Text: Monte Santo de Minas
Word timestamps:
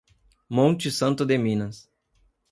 Monte 0.49 0.89
Santo 0.89 1.23
de 1.23 1.37
Minas 1.37 1.87